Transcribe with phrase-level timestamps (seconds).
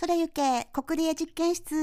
[0.00, 1.74] 空行け国立実験室。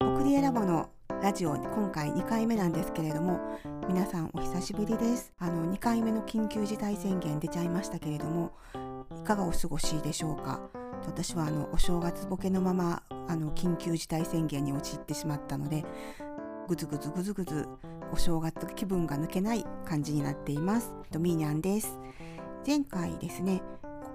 [0.00, 0.90] 国立ラボの
[1.22, 3.38] ラジオ今回2回目なんですけれども
[3.86, 5.32] 皆さんお久しぶりです。
[5.38, 8.50] あの2回目の緊急事態宣言出ちゃいましたけれども
[9.16, 10.60] いかがお過ごしでしょうか？
[11.06, 15.84] 私はあのお正月ボケのままあの緊急事態宣言に陥ってしまったので
[16.66, 17.68] ぐずぐずぐずぐず
[18.12, 20.92] お正月気分が抜けない感じになっています。
[21.10, 21.98] ドミニャンです。
[22.64, 23.60] 前回ですね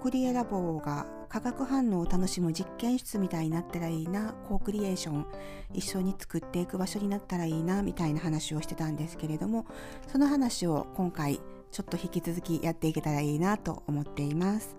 [0.00, 5.26] 国立ラボが化学反応を楽しむ実験室みたいになったらいいなコークリエーション
[5.74, 9.66] 一緒に作っていく場所になったらいいなみたいな話をしてたんですけれども
[10.10, 14.76] その話を今回ちょっと引き続きやっていけたらいいなと思っています、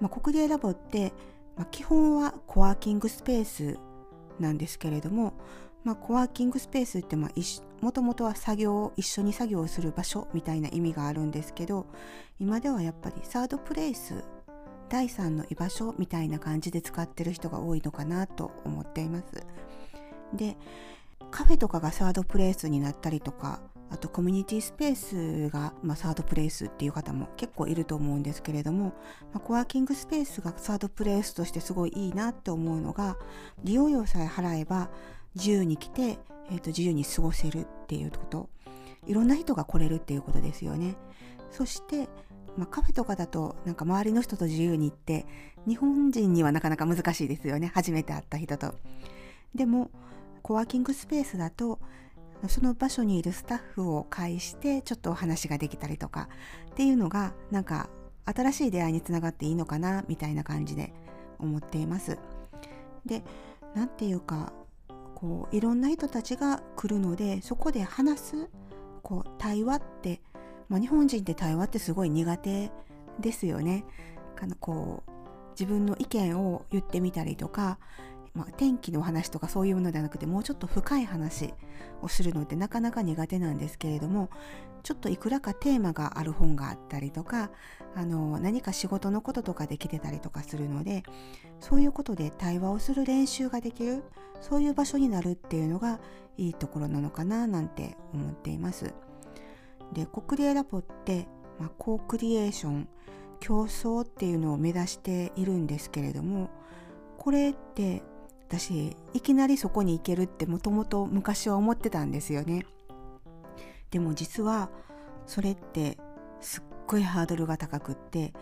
[0.00, 1.12] まあ、国立ラボって、
[1.56, 3.78] まあ、基本はコワーキングスペース
[4.42, 5.32] なんですけれども、
[5.84, 7.30] まあ、コワーキングスペースってまあ
[7.80, 11.86] もともとは作業を一緒に作業をする場所みたいな意味があるんですけど
[12.38, 14.22] 今ではやっぱりサードプレイス
[14.88, 19.46] 第3の居場所みたいな感じで使ってる人が多いのかなと思っています。
[20.34, 20.56] で
[21.30, 23.60] カフェとかがサードプレイスになったりとか
[23.92, 28.92] あとコミュニティスペースが、まあ、サードプレイスっていう方も結構いると思うんですけれども、ま
[29.34, 33.18] あ、コワーキングスペースがサードプレイスとしてすごいいいなって思うのが
[33.62, 34.90] 利用料さえ払えば
[35.34, 36.18] 自由に来て、
[36.50, 38.48] えー、と自由に過ごせるっていうこと
[39.06, 40.96] いろんな人が来れるっていうことですよね。
[41.50, 42.08] そして
[42.56, 45.24] まあ、カフェとかだとなんか周りの人と自由に行って
[45.66, 48.74] 日本人にはなかなか難しいですよね初めて会った人と。
[49.54, 49.90] でも
[50.42, 51.78] コワーキングスペースだと
[52.48, 56.28] その場所にいるスタッフを介してちょっとお話ができたりとか
[56.70, 57.88] っていうのがなんか
[58.24, 60.92] 新しい出会いにつながっていいのかなみたいな感じで
[61.38, 62.18] 思っています。
[63.04, 63.22] で
[63.74, 64.52] 何て言うか
[65.14, 68.50] こういろんな人たちが来るのでそこで話す
[69.02, 70.20] こう対話って
[70.72, 72.70] まあ、日本人って対話ってすごい苦手
[73.20, 73.84] ですよね。
[74.40, 75.10] あのこう
[75.50, 77.78] 自分の意見を言ってみたりとか、
[78.34, 81.52] まあ、天気の話とかそういうものではなくてもうちょっと深い話
[82.00, 84.30] をするのってなかなか苦手なんですけれども
[84.82, 87.50] ちょっといくらかテーマがある本があったりとか
[87.94, 91.02] あの何か仕事のこととかで来てたりとかするので
[91.60, 94.02] そういうことで対話をする練習ができる
[94.40, 96.00] そういう場所になるっていうのが
[96.38, 98.94] いいところなのかななんて思っています。
[99.92, 101.26] でコクリエラボって、
[101.60, 102.88] まあ、コークリエーション
[103.40, 106.48] 競争っていうのを目指しているんですけれども
[107.18, 108.02] これって
[108.52, 112.66] 私いきなりそこに行けるってもともと昔は思ってたんですよね
[113.90, 114.68] でも実は
[115.26, 115.96] それって
[116.42, 118.34] すっごいハードルが高くって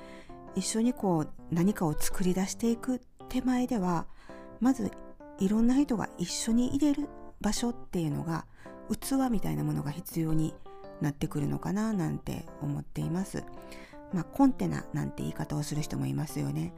[0.57, 4.07] 一緒にこう何かを作り出していく手前では
[4.59, 4.91] まず
[5.39, 7.09] いろんな人が一緒に入れる
[7.41, 8.47] 場所っていうのが
[8.91, 10.55] 器みたいなものが必要に
[11.01, 13.45] なってくるのかななんて思っています。
[14.13, 16.75] まあ、コンテナなんて言い方をする人もいますよね。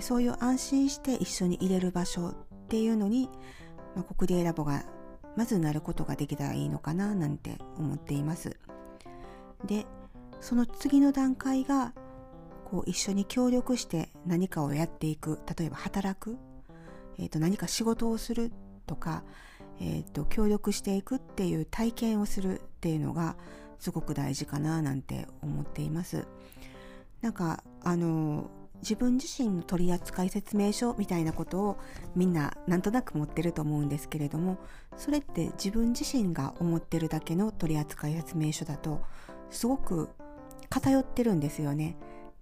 [0.00, 2.34] そういう安心して一緒に入れる場所
[2.68, 3.30] っていうのに、
[3.96, 4.84] まあ、国立ラボが
[5.36, 8.56] まずなることができたらいいのかななんて思っています。
[9.64, 9.86] で
[10.40, 11.94] その次の段階が
[12.70, 16.36] こう一緒に協力して何かをやっていく例えば働く、
[17.18, 18.52] えー、と何か仕事をする
[18.86, 19.24] とか
[19.80, 23.36] えーと、協力していくっていう体験をするっていうのが
[23.78, 26.26] すごく大事かななんて思っています。
[27.20, 28.50] なんかあの
[28.82, 31.78] 自分自身の取扱説明書みたいなことを
[32.14, 34.58] みんななんとなく持ってると思うんですけれども
[34.96, 39.02] それって自分自身が思ってるだけの取扱説明書だと
[39.50, 40.10] すごく
[40.68, 41.96] 偏ってるんですよね。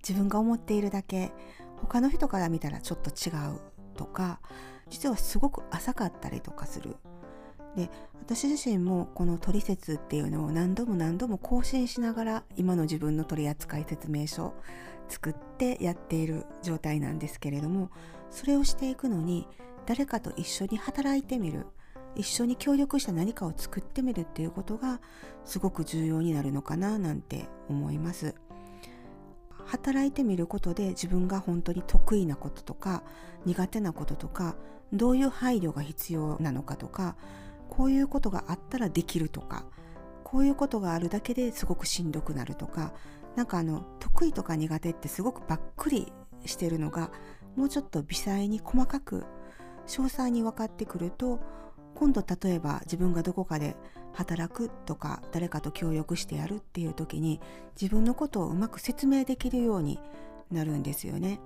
[0.06, 1.32] 自分が思っているだけ
[1.76, 3.60] 他の人から見たらちょっと違う
[3.96, 4.40] とか
[4.88, 6.96] 実はすごく浅かったりとかする
[7.76, 14.54] で私自身もこの取説っていうのを何度も何度も更新しながら今の自分の取扱説明書を
[15.08, 17.90] 作ってやっている状態なんですけれども
[18.30, 19.46] それをしていくのに
[19.84, 21.66] 誰かと一緒に働いてみる
[22.16, 25.00] 一緒に協力して何かを作ってみるっていうことが
[25.44, 28.34] すごく重要になるのかななんて思います。
[29.66, 33.02] 働いてみることで自分が本当に得意なこととか
[33.44, 34.54] 苦手なこととか
[34.92, 37.16] どういう配慮が必要なのかとか
[37.70, 39.64] こういうことがあったらできるとか
[40.24, 42.92] こういうことがあるだけですごくしんどくなるとか
[43.36, 46.12] なんかあの得意とか苦手ってすごくばっくり
[46.44, 47.10] してるのが
[47.54, 49.24] もうちょっと微細に細かく
[49.86, 51.40] 詳細に分かってくると
[51.94, 53.76] 今度例えば自分がどこかで
[54.12, 57.40] 働くとか誰かと協力してやるっていう時に
[57.80, 59.98] 自分のことをうまく説明できるように
[60.50, 61.40] なるんですよね。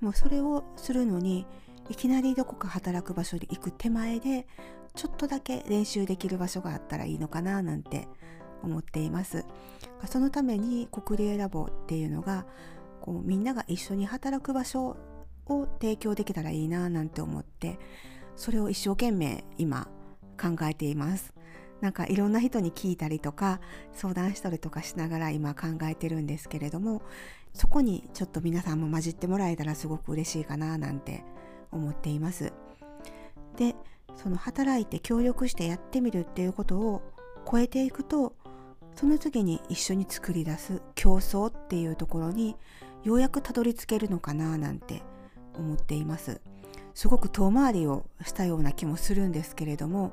[0.00, 1.46] もうそれをするのに
[1.88, 4.46] いきなりどこか働く場所に行く手前で
[4.94, 8.08] ちょっとだけ練習できる場所があったらいいのかななんて
[8.62, 9.44] 思っています。
[10.06, 12.46] そのために国立ラボっていうのが
[13.00, 14.96] こうみんなが一緒に働く場所
[15.46, 17.78] を提供できたらいいななんて思って
[18.34, 19.88] それを一生懸命今
[20.40, 21.34] 考えています。
[21.80, 23.60] なんかいろんな人に聞いたりとか
[23.92, 27.02] 相談したりとかしながら今考えてるんですけれども
[27.52, 31.22] そこにちょっと皆さんも混じってもらえたらすごく嬉しいかななんて
[31.72, 32.52] 思っています。
[33.56, 33.74] で
[34.16, 37.02] その働いて協力してやってみるっていうことを
[37.50, 38.34] 超えていくと
[38.94, 42.56] その次に一緒に作り出す競争っていうところに
[43.04, 45.02] ようやくたどり着けるのかななんて
[45.54, 46.40] 思っています。
[46.94, 50.12] すごく遠回りをしたような気もするんですけれども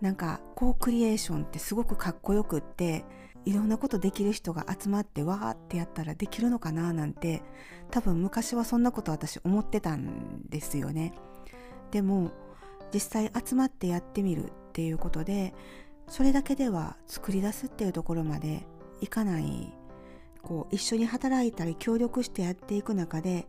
[0.00, 3.04] なんかコークリエーションってすごくかっこよくって
[3.44, 7.42] いろんなことできる人が集まってわーってやったらできるのかななんて
[7.90, 11.12] 多分昔はそんなこと私思ってたんですよね。
[11.90, 12.30] でも
[12.92, 15.54] 実際集まってやってみるっていうことで
[16.08, 18.66] それだけでは作り出すっていうところまで
[19.00, 19.72] いかない。
[20.42, 23.46] こう一緒に働いたり協力してやっていく中で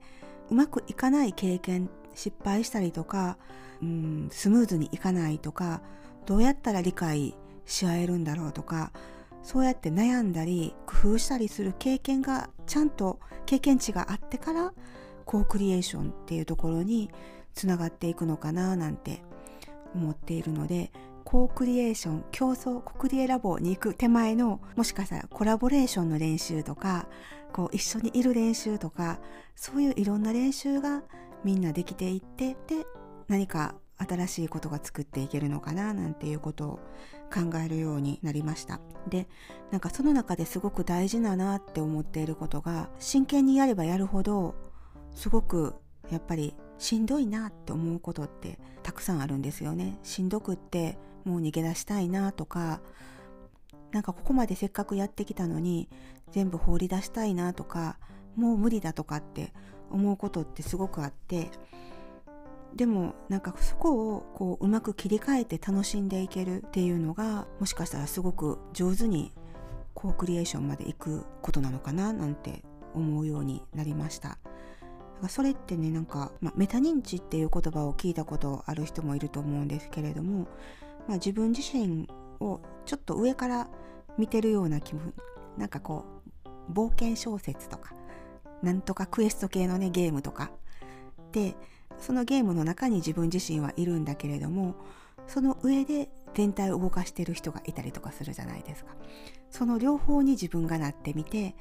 [0.51, 3.37] うまくいかない経験失敗したりとか
[3.81, 5.81] うんスムーズにいかないとか
[6.25, 7.35] どうやったら理解
[7.65, 8.91] し合えるんだろうとか
[9.43, 14.73] そうやって悩んだり工夫したりする経験がちゃんと経験値があってから
[15.25, 17.11] コークリエーションっていうところに
[17.53, 19.21] つながっていくのかななんて
[19.93, 20.91] 思っているので
[21.23, 27.07] コークリエーション競争コクリエラボに行く手前のもしかしたらコラボレーションの練習とか
[27.51, 29.19] こう一緒にいる練習とか
[29.55, 31.03] そういういろんな練習が
[31.43, 32.85] みんなできていってで
[33.27, 36.79] 何か新しいことが作っていけるのかななんていうことを
[37.33, 38.79] 考えるようになりました。
[39.07, 39.27] で
[39.71, 44.55] なんかその中ですごく大事だなって思っていることが真剣にやればやるほど
[45.13, 45.75] すごく
[46.11, 49.99] やっぱりしんどいなって思うことってたくさんあるんですよね。
[50.03, 52.81] しんどくってもう逃げ出したいなとか
[53.91, 55.87] なんかここまでせっかくやってきたのに
[56.31, 57.97] 全部放り出したいなとか
[58.35, 59.53] もう無理だとかって
[59.91, 61.51] 思うことってすごくあって
[62.75, 69.31] でもなんかそこをこううまく切り替えて楽しんでいけるっていうのがもしかしたらすごく上手に
[69.93, 72.63] コークリエーションまで行くことなのかななんて
[72.95, 74.37] 思うようになりました。
[75.29, 80.47] それってねなんか、まあ、メタ認知っていう言葉を聞いたことある人もいると思うんですけれども、
[81.07, 82.09] まあ、自分自身
[82.41, 83.69] をちょっと上から
[84.17, 85.13] 見てるような気分
[85.57, 86.03] なんかこ
[86.45, 87.93] う冒険小説とか
[88.61, 90.51] なんとかクエスト系のねゲームとか
[91.31, 91.55] で
[92.03, 94.75] そのゲームの中に自分自身はいるんだけれども
[95.25, 98.95] その上で全体を動かしてる人がいたりとかするじゃないですか。
[99.49, 101.55] その両方に自分がなってみて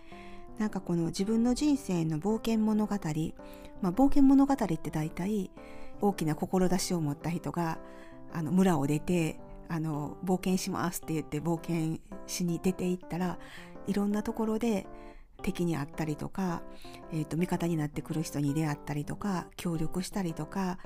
[0.58, 2.94] なんかこの自分の人生の冒険物語、
[3.82, 5.50] まあ、冒険物語って大体
[6.00, 7.78] 大きな志を持った人が
[8.32, 9.38] あの村を出て
[9.68, 13.38] あの冒険しますって言って冒険しに出ていったら
[13.86, 14.86] いろんなところで
[15.42, 16.62] 敵に会ったりとか、
[17.12, 20.78] えーと、味方になってくる人に出会ったりとか協力したりとか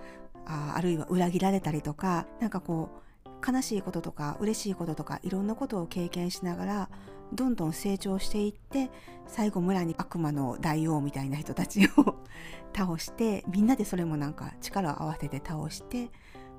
[0.46, 3.06] ああるいは裏切られたりとかなんかこう
[3.46, 6.90] 悲しいこととか嬉しいこととかいろんなことを経験しながら
[7.32, 8.90] どんどん成長していって
[9.26, 12.16] 最後村に悪魔の大王みたいな人たちを
[12.74, 16.10] 倒してみんなでそれもなんか力を合わせて倒して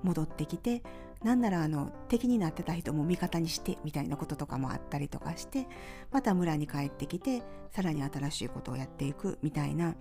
[0.04, 0.84] 戻ってきて
[1.28, 5.68] なんならあの敵になってた人も味方にしてみたいなこととかもあったりとかして
[6.10, 9.96] また村に帰ってきてさらに新しいことをやっていくみたいな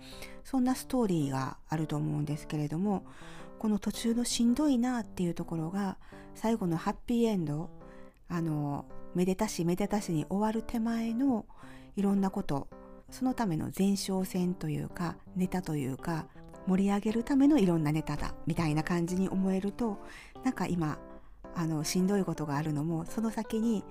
[0.45, 3.03] そんなストーリーがあると思うんですけれども
[3.59, 5.97] この途中のしんどいなっていうところが
[6.33, 7.71] 最後のハッピーエンド
[8.29, 11.45] あのめでたしめでたしに終わる手前の
[11.97, 12.69] いろんなこと
[13.11, 16.27] そのための前哨戦というかネタというか
[16.67, 19.97] 盛り上げるためのいろんなネタだみたいな感じに思えると
[20.43, 20.99] なんか今
[21.57, 23.83] あのしんどいことがあるのもその先に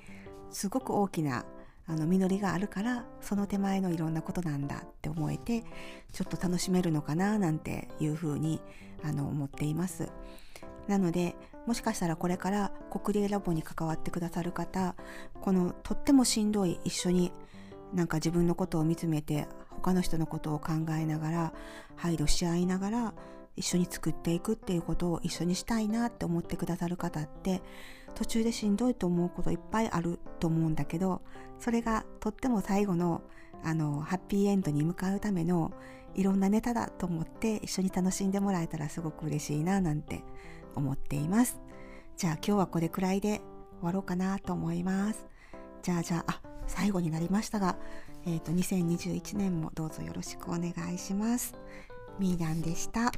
[0.51, 1.45] すごく大きな
[1.89, 5.65] あの実りがあるからその手前のいろんなことなんだって思えて
[6.13, 8.61] ちょっと楽しめるのかななんていうふうに
[9.05, 10.09] あの思っています。
[10.87, 11.35] なので
[11.67, 14.95] もしかしたらこれから国立ラボに関わってくださる方
[15.41, 17.33] このとってもしんどい一緒に
[17.93, 21.53] なんか自分のことを見つめて他の人のことを考えながら
[21.97, 23.15] 配慮し合いながら
[23.57, 27.63] 一緒に作っていくっていうことを一緒にしたいなって思ってくださる方って
[28.15, 31.23] 途中でしんどいと思うこといっぱいあると思うんだけど
[31.59, 33.23] それがとっても最後の
[33.63, 35.73] あのハッピーエンドに向かうための
[36.15, 40.23] いろんなネタだと思って一緒に楽しんでもらえたらすごく嬉しいななんて
[40.75, 41.59] 思っています
[42.17, 43.41] じゃあ今日はこれくらいで
[43.81, 45.27] 終わろうかなと思います
[45.83, 47.77] じゃあじゃああ最後になりましたが、
[48.27, 51.55] えーと、2021年もどうぞよろしくお願いします。
[52.19, 53.13] ミーダンでした。